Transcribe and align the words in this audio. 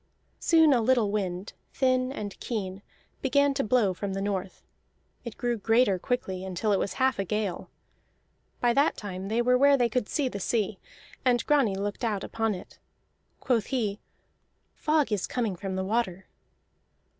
Soon 0.39 0.73
a 0.73 0.81
little 0.81 1.11
wind, 1.11 1.53
thin 1.75 2.11
and 2.11 2.39
keen, 2.39 2.81
began 3.21 3.53
to 3.53 3.63
blow 3.63 3.93
from 3.93 4.13
the 4.13 4.19
north; 4.21 4.63
it 5.23 5.37
grew 5.37 5.57
greater 5.57 5.99
quickly 5.99 6.43
until 6.43 6.73
it 6.73 6.79
was 6.79 6.93
half 6.93 7.19
a 7.19 7.23
gale. 7.23 7.69
By 8.59 8.73
that 8.73 8.97
time 8.97 9.27
they 9.27 9.43
were 9.43 9.59
where 9.59 9.77
they 9.77 9.89
could 9.89 10.09
see 10.09 10.27
the 10.27 10.39
sea, 10.39 10.79
and 11.23 11.45
Grani 11.45 11.75
looked 11.75 12.03
out 12.03 12.23
upon 12.23 12.55
it. 12.55 12.79
Quoth 13.41 13.67
he: 13.67 13.99
"Fog 14.73 15.11
is 15.11 15.27
coming 15.27 15.55
from 15.55 15.75
the 15.75 15.85
water." 15.85 16.25